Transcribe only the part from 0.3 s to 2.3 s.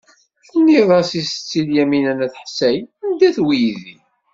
Tennid-as i Setti Lyamina n